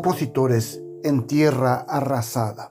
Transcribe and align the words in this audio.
opositores 0.00 0.82
en 1.04 1.26
tierra 1.26 1.84
arrasada. 1.86 2.70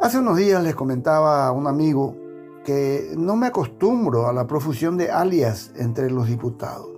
Hace 0.00 0.18
unos 0.18 0.38
días 0.38 0.62
les 0.62 0.74
comentaba 0.74 1.46
a 1.46 1.52
un 1.52 1.66
amigo 1.66 2.16
que 2.64 3.12
no 3.18 3.36
me 3.36 3.48
acostumbro 3.48 4.28
a 4.28 4.32
la 4.32 4.46
profusión 4.46 4.96
de 4.96 5.10
alias 5.10 5.72
entre 5.76 6.10
los 6.10 6.26
diputados. 6.26 6.88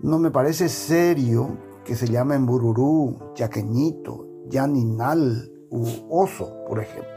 No 0.00 0.18
me 0.18 0.30
parece 0.30 0.70
serio 0.70 1.58
que 1.84 1.96
se 1.96 2.06
llamen 2.06 2.46
Bururú, 2.46 3.18
Chaqueñito, 3.34 4.26
Yaninal 4.48 5.52
u 5.68 5.84
Oso, 6.08 6.64
por 6.66 6.80
ejemplo. 6.80 7.12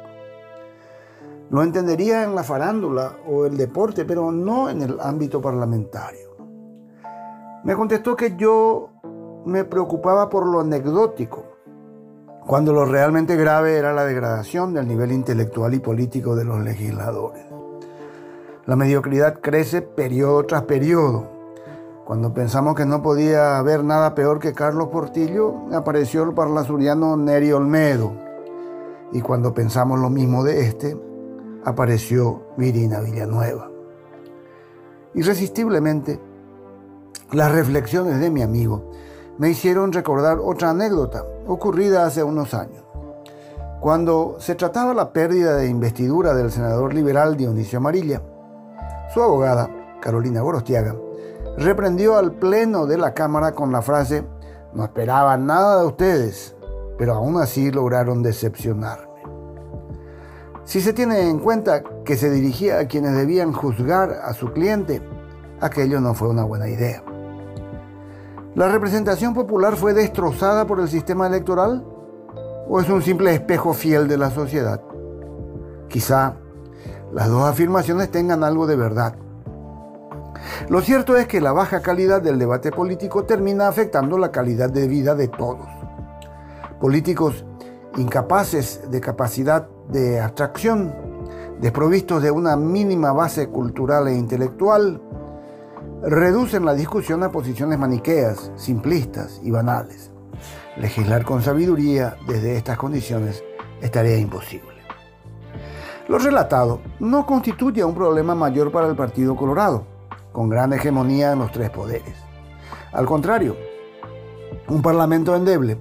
Lo 1.50 1.64
entendería 1.64 2.26
en 2.26 2.36
la 2.36 2.44
farándula 2.44 3.16
o 3.26 3.46
el 3.46 3.56
deporte, 3.56 4.04
pero 4.04 4.30
no 4.34 4.70
en 4.70 4.82
el 4.82 5.00
ámbito 5.00 5.40
parlamentario. 5.40 6.36
Me 7.64 7.76
contestó 7.76 8.16
que 8.18 8.36
yo 8.36 8.90
me 9.48 9.64
preocupaba 9.64 10.30
por 10.30 10.46
lo 10.46 10.60
anecdótico, 10.60 11.46
cuando 12.46 12.74
lo 12.74 12.86
realmente 12.86 13.36
grave 13.36 13.78
era 13.78 13.94
la 13.94 14.06
degradación 14.06 14.74
del 14.74 14.88
nivel 14.88 15.12
intelectual 15.12 15.74
y 15.74 15.80
político 15.80 16.36
de 16.36 16.46
los 16.46 16.64
legisladores. 16.64 17.44
La 18.66 18.76
mediocridad 18.76 19.40
crece 19.40 19.82
periodo 19.82 20.46
tras 20.46 20.64
periodo. 20.64 21.26
Cuando 22.06 22.34
pensamos 22.34 22.76
que 22.76 22.86
no 22.86 23.02
podía 23.02 23.58
haber 23.58 23.84
nada 23.84 24.16
peor 24.16 24.40
que 24.40 24.54
Carlos 24.54 24.90
Portillo, 24.90 25.56
apareció 25.74 26.24
el 26.24 26.34
parlasuriano 26.34 27.18
Neri 27.18 27.52
Olmedo. 27.52 28.14
Y 29.12 29.22
cuando 29.22 29.54
pensamos 29.54 30.00
lo 30.00 30.10
mismo 30.10 30.44
de 30.44 30.68
este, 30.68 30.98
apareció 31.66 32.44
Virina 32.58 33.02
Villanueva. 33.02 33.70
Irresistiblemente, 35.14 36.20
las 37.32 37.52
reflexiones 37.52 38.20
de 38.20 38.30
mi 38.30 38.42
amigo 38.42 38.92
me 39.38 39.50
hicieron 39.50 39.94
recordar 39.94 40.40
otra 40.40 40.72
anécdota 40.72 41.24
ocurrida 41.48 42.06
hace 42.06 42.24
unos 42.24 42.54
años. 42.54 42.84
Cuando 43.80 44.38
se 44.40 44.56
trataba 44.56 44.94
la 44.94 45.14
pérdida 45.14 45.56
de 45.56 45.70
investidura 45.70 46.34
del 46.34 46.52
senador 46.52 46.94
liberal 46.94 47.38
Dionisio 47.38 47.78
Amarilla, 47.78 48.22
su 49.14 49.22
abogada, 49.22 49.70
Carolina 50.02 50.42
Gorostiaga, 50.42 50.96
reprendió 51.58 52.18
al 52.18 52.34
pleno 52.34 52.88
de 52.88 52.98
la 52.98 53.14
Cámara 53.14 53.52
con 53.52 53.72
la 53.72 53.82
frase, 53.82 54.26
no 54.74 54.84
esperaba 54.84 55.38
nada 55.38 55.82
de 55.82 55.88
ustedes, 55.88 56.56
pero 56.98 57.14
aún 57.14 57.40
así 57.40 57.72
lograron 57.72 58.24
decepcionarme. 58.24 59.08
Si 60.66 60.82
se 60.82 60.92
tiene 60.92 61.30
en 61.30 61.40
cuenta 61.40 61.84
que 62.04 62.18
se 62.18 62.30
dirigía 62.30 62.80
a 62.80 62.88
quienes 62.88 63.16
debían 63.16 63.54
juzgar 63.54 64.12
a 64.24 64.34
su 64.34 64.52
cliente, 64.52 65.02
aquello 65.62 66.02
no 66.02 66.14
fue 66.14 66.28
una 66.28 66.44
buena 66.44 66.68
idea. 66.68 67.04
¿La 68.58 68.68
representación 68.70 69.36
popular 69.36 69.76
fue 69.76 69.94
destrozada 69.94 70.66
por 70.66 70.80
el 70.80 70.90
sistema 70.90 71.28
electoral 71.28 71.86
o 72.68 72.80
es 72.82 72.90
un 72.90 73.04
simple 73.04 73.32
espejo 73.32 73.72
fiel 73.72 74.08
de 74.08 74.18
la 74.18 74.32
sociedad? 74.32 74.82
Quizá 75.88 76.38
las 77.14 77.30
dos 77.30 77.44
afirmaciones 77.44 78.10
tengan 78.10 78.44
algo 78.44 78.66
de 78.66 78.76
verdad. 78.76 79.14
Lo 80.70 80.82
cierto 80.82 81.16
es 81.18 81.28
que 81.28 81.40
la 81.40 81.52
baja 81.52 81.84
calidad 81.84 82.20
del 82.20 82.40
debate 82.40 82.72
político 82.72 83.26
termina 83.26 83.68
afectando 83.68 84.18
la 84.18 84.32
calidad 84.32 84.72
de 84.72 84.88
vida 84.88 85.14
de 85.14 85.28
todos. 85.28 85.68
Políticos 86.82 87.46
incapaces 87.96 88.90
de 88.90 89.00
capacidad 89.00 89.68
de 89.92 90.20
abstracción, 90.20 90.96
desprovistos 91.62 92.24
de 92.24 92.32
una 92.32 92.58
mínima 92.58 93.12
base 93.12 93.50
cultural 93.50 94.08
e 94.08 94.16
intelectual, 94.16 95.00
reducen 96.02 96.66
la 96.66 96.74
discusión 96.74 97.24
a 97.24 97.32
posiciones 97.32 97.80
maniqueas, 97.80 98.52
simplistas 98.56 99.40
y 99.44 99.52
banales. 99.52 100.12
Legislar 100.78 101.24
con 101.24 101.42
sabiduría 101.42 102.18
desde 102.28 102.56
estas 102.56 102.78
condiciones 102.78 103.44
estaría 103.82 104.18
imposible. 104.18 104.78
Lo 106.08 106.20
relatado 106.20 106.82
no 107.00 107.26
constituye 107.26 107.84
un 107.84 107.96
problema 107.96 108.36
mayor 108.36 108.72
para 108.72 108.88
el 108.88 108.96
Partido 108.96 109.36
Colorado, 109.36 109.86
con 110.32 110.50
gran 110.50 110.72
hegemonía 110.72 111.34
en 111.34 111.40
los 111.40 111.52
tres 111.52 111.70
poderes. 111.70 112.16
Al 112.94 113.06
contrario, 113.06 113.58
un 114.70 114.82
parlamento 114.82 115.36
endeble 115.36 115.78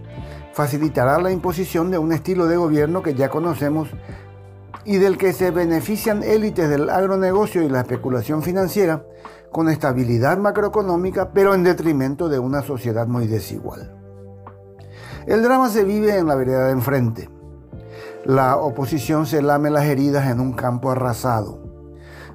facilitará 0.53 1.19
la 1.21 1.31
imposición 1.31 1.91
de 1.91 1.99
un 1.99 2.13
estilo 2.13 2.47
de 2.47 2.57
gobierno 2.57 3.03
que 3.03 3.15
ya 3.15 3.29
conocemos 3.29 3.91
y 4.87 4.99
del 4.99 5.19
que 5.19 5.33
se 5.33 5.51
benefician 5.51 6.23
élites 6.23 6.71
del 6.71 6.89
agronegocio 6.89 7.63
y 7.63 7.69
la 7.69 7.81
especulación 7.81 8.43
financiera 8.43 9.05
con 9.51 9.69
estabilidad 9.69 10.39
macroeconómica, 10.39 11.33
pero 11.33 11.55
en 11.55 11.65
detrimento 11.65 12.29
de 12.29 12.39
una 12.39 12.63
sociedad 12.63 13.09
muy 13.09 13.27
desigual. 13.27 13.93
El 15.27 15.43
drama 15.43 15.71
se 15.71 15.83
vive 15.83 16.17
en 16.17 16.29
la 16.29 16.37
vereda 16.37 16.67
de 16.67 16.73
enfrente. 16.73 17.29
La 18.25 18.59
oposición 18.59 19.27
se 19.27 19.43
lame 19.43 19.71
las 19.71 19.87
heridas 19.87 20.31
en 20.31 20.39
un 20.39 20.53
campo 20.53 20.93
arrasado. 20.93 21.59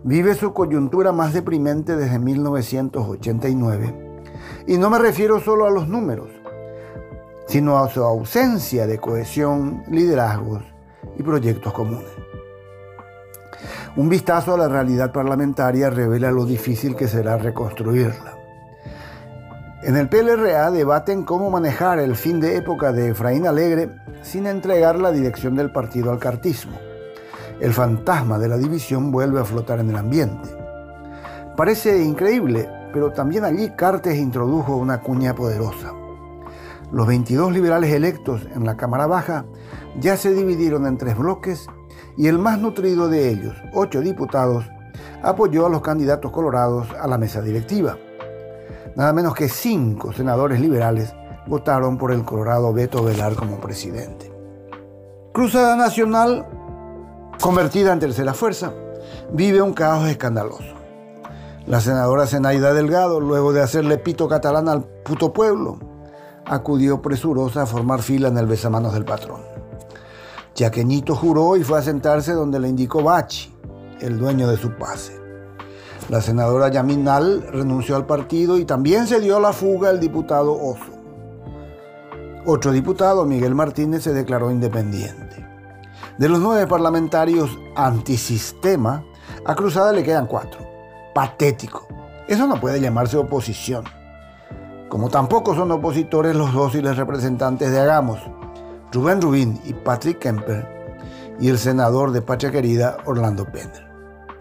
Vive 0.03 0.35
su 0.35 0.53
coyuntura 0.53 1.13
más 1.13 1.34
deprimente 1.34 1.95
desde 1.95 2.19
1989. 2.19 4.23
Y 4.67 4.78
no 4.78 4.90
me 4.90 5.00
refiero 5.00 5.40
solo 5.40 5.66
a 5.66 5.72
los 5.72 5.88
números, 5.88 6.28
sino 7.47 7.78
a 7.78 7.88
su 7.88 8.03
ausencia 8.03 8.88
de 8.88 9.00
cohesión, 9.00 9.84
liderazgos 9.88 10.63
y 11.17 11.23
proyectos 11.23 11.72
comunes. 11.72 12.09
Un 13.97 14.07
vistazo 14.07 14.53
a 14.53 14.57
la 14.57 14.69
realidad 14.69 15.12
parlamentaria 15.12 15.90
revela 15.90 16.31
lo 16.31 16.46
difícil 16.46 16.96
que 16.96 17.09
será 17.09 17.38
reconstruirla. 17.38 18.38
En 19.84 19.97
el 19.97 20.07
PLRA 20.07 20.72
debaten 20.72 21.24
cómo 21.24 21.50
manejar 21.50 22.00
el 22.00 22.16
fin 22.16 22.40
de 22.40 22.56
época 22.56 22.94
de 22.94 23.09
Efraín 23.09 23.47
Alegre 23.47 23.90
sin 24.22 24.47
entregar 24.47 24.97
la 24.97 25.12
dirección 25.12 25.56
del 25.56 25.74
partido 25.74 26.09
al 26.12 26.19
cartismo. 26.19 26.78
El 27.59 27.74
fantasma 27.74 28.40
de 28.40 28.47
la 28.47 28.57
división 28.57 29.12
vuelve 29.12 29.41
a 29.41 29.46
flotar 29.46 29.79
en 29.79 29.90
el 29.90 29.97
ambiente. 29.97 30.50
Parece 31.58 32.02
increíble, 32.02 32.69
pero 32.94 33.12
también 33.12 33.44
allí 33.44 33.72
Cartes 33.72 34.18
introdujo 34.18 34.78
una 34.78 35.02
cuña 35.02 35.35
poderosa. 35.35 35.91
Los 36.94 37.08
22 37.08 37.52
liberales 37.52 37.91
electos 37.91 38.47
en 38.56 38.66
la 38.66 38.78
Cámara 38.78 39.06
Baja 39.06 39.46
ya 40.00 40.16
se 40.16 40.34
dividieron 40.34 40.85
en 40.85 40.97
tres 40.97 41.18
bloques 41.18 41.68
y 42.17 42.27
el 42.27 42.38
más 42.38 42.59
nutrido 42.59 43.07
de 43.09 43.29
ellos, 43.29 43.55
ocho 43.73 44.01
diputados, 44.01 44.66
apoyó 45.23 45.66
a 45.66 45.69
los 45.69 45.81
candidatos 45.81 46.31
colorados 46.31 46.88
a 46.99 47.07
la 47.07 47.17
mesa 47.17 47.41
directiva. 47.41 47.97
Nada 48.95 49.13
menos 49.13 49.33
que 49.33 49.47
cinco 49.47 50.11
senadores 50.11 50.59
liberales 50.59 51.13
votaron 51.47 51.97
por 51.97 52.11
el 52.11 52.23
colorado 52.23 52.73
Beto 52.73 53.03
Velar 53.03 53.35
como 53.35 53.59
presidente. 53.59 54.31
Cruzada 55.33 55.75
Nacional, 55.75 56.45
convertida 57.41 57.94
en 57.94 57.99
tercera 57.99 58.33
fuerza, 58.33 58.73
vive 59.31 59.61
un 59.61 59.73
caos 59.73 60.07
escandaloso. 60.07 60.75
La 61.67 61.79
senadora 61.79 62.28
Zenaida 62.28 62.73
Delgado, 62.73 63.19
luego 63.19 63.53
de 63.53 63.61
hacerle 63.61 63.97
pito 63.97 64.28
catalán 64.28 64.67
al 64.67 64.83
puto 64.83 65.31
pueblo, 65.31 65.79
acudió 66.45 67.01
presurosa 67.01 67.61
a 67.61 67.66
formar 67.66 68.01
fila 68.01 68.28
en 68.28 68.38
el 68.38 68.47
besamanos 68.47 68.93
del 68.93 69.05
patrón. 69.05 69.50
Yaqueñito 70.56 71.16
juró 71.16 71.56
y 71.56 71.63
fue 71.63 71.79
a 71.79 71.81
sentarse 71.81 72.34
donde 72.34 72.59
le 72.59 72.69
indicó 72.69 73.03
Bachi, 73.03 73.53
el 74.00 74.17
dueño 74.19 74.47
de 74.47 74.57
su 74.57 74.72
pase. 74.72 75.19
La 76.09 76.22
senadora 76.22 76.69
Yaminal 76.69 77.47
renunció 77.51 77.95
al 77.95 78.06
partido 78.06 78.57
y 78.57 78.66
también 78.66 79.07
se 79.07 79.19
dio 79.22 79.38
a 79.38 79.40
la 79.40 79.53
fuga 79.53 79.90
el 79.90 80.00
diputado 80.00 80.53
Oso. 80.53 80.91
Otro 82.45 82.72
diputado, 82.72 83.25
Miguel 83.25 83.56
Martínez, 83.56 84.03
se 84.03 84.13
declaró 84.13 84.51
independiente. 84.51 85.47
De 86.17 86.28
los 86.28 86.40
nueve 86.40 86.67
parlamentarios 86.67 87.57
antisistema, 87.75 89.06
a 89.45 89.56
Cruzada 89.56 89.94
le 89.94 90.03
quedan 90.03 90.28
cuatro. 90.28 90.59
Patético. 91.13 91.88
Eso 92.28 92.47
no 92.47 92.59
puede 92.59 92.81
llamarse 92.81 93.17
oposición. 93.17 93.85
Como 94.90 95.09
tampoco 95.09 95.55
son 95.55 95.72
opositores 95.72 96.35
los 96.35 96.53
dóciles 96.53 96.97
representantes 96.97 97.72
de 97.72 97.79
Hagamos, 97.79 98.20
Rubén 98.91 99.22
Rubín 99.22 99.61
y 99.64 99.73
Patrick 99.73 100.20
Kemper, 100.20 100.67
y 101.40 101.49
el 101.49 101.58
senador 101.58 102.11
de 102.11 102.22
Patria 102.22 102.52
Querida, 102.52 102.97
Orlando 103.05 103.46
Penner. 103.46 103.90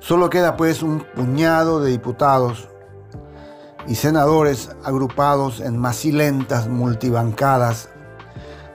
Solo 0.01 0.29
queda 0.29 0.57
pues 0.57 0.83
un 0.83 1.05
puñado 1.15 1.81
de 1.81 1.91
diputados 1.91 2.69
y 3.87 3.95
senadores 3.95 4.71
agrupados 4.83 5.61
en 5.61 5.79
macilentas 5.79 6.69
multibancadas 6.69 7.91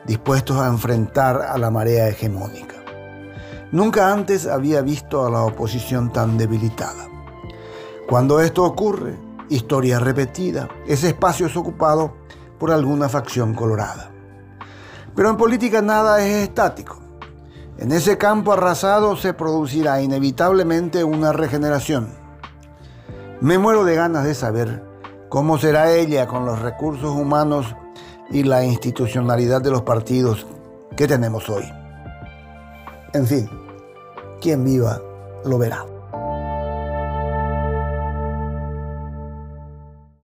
dispuestos 0.05 0.57
a 0.57 0.67
enfrentar 0.67 1.41
a 1.41 1.57
la 1.57 1.71
marea 1.71 2.07
hegemónica. 2.07 2.75
Nunca 3.71 4.13
antes 4.13 4.47
había 4.47 4.81
visto 4.81 5.25
a 5.25 5.29
la 5.29 5.43
oposición 5.43 6.13
tan 6.13 6.37
debilitada. 6.37 7.09
Cuando 8.07 8.39
esto 8.39 8.63
ocurre, 8.63 9.17
historia 9.49 9.99
repetida, 9.99 10.69
ese 10.87 11.09
espacio 11.09 11.47
es 11.47 11.57
ocupado 11.57 12.15
por 12.59 12.71
alguna 12.71 13.09
facción 13.09 13.53
colorada. 13.53 14.14
Pero 15.15 15.29
en 15.29 15.37
política 15.37 15.81
nada 15.81 16.21
es 16.25 16.47
estático. 16.47 16.97
En 17.77 17.91
ese 17.91 18.17
campo 18.17 18.53
arrasado 18.53 19.15
se 19.15 19.33
producirá 19.33 20.01
inevitablemente 20.01 21.03
una 21.03 21.33
regeneración. 21.33 22.09
Me 23.41 23.57
muero 23.57 23.83
de 23.83 23.95
ganas 23.95 24.23
de 24.23 24.33
saber 24.33 24.83
cómo 25.29 25.57
será 25.57 25.91
ella 25.91 26.27
con 26.27 26.45
los 26.45 26.61
recursos 26.61 27.11
humanos 27.11 27.75
y 28.29 28.43
la 28.43 28.63
institucionalidad 28.63 29.61
de 29.61 29.71
los 29.71 29.81
partidos 29.81 30.45
que 30.95 31.07
tenemos 31.07 31.49
hoy. 31.49 31.65
En 33.13 33.27
fin, 33.27 33.49
quien 34.41 34.63
viva 34.63 35.01
lo 35.43 35.57
verá. 35.57 35.94